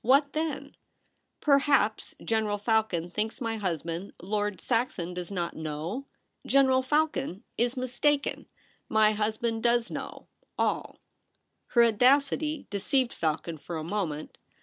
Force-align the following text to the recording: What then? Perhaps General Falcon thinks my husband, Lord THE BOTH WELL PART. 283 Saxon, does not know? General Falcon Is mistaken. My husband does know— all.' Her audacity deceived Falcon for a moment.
What 0.03 0.33
then? 0.33 0.75
Perhaps 1.41 2.15
General 2.25 2.57
Falcon 2.57 3.11
thinks 3.11 3.39
my 3.39 3.57
husband, 3.57 4.13
Lord 4.19 4.55
THE 4.55 4.65
BOTH 4.67 4.69
WELL 4.71 4.77
PART. 4.79 4.89
283 4.95 5.13
Saxon, 5.13 5.13
does 5.13 5.31
not 5.39 5.55
know? 5.55 6.05
General 6.43 6.81
Falcon 6.81 7.43
Is 7.55 7.77
mistaken. 7.77 8.47
My 8.89 9.11
husband 9.13 9.61
does 9.61 9.91
know— 9.91 10.27
all.' 10.57 10.97
Her 11.77 11.83
audacity 11.83 12.65
deceived 12.71 13.13
Falcon 13.13 13.59
for 13.59 13.77
a 13.77 13.83
moment. 13.83 14.39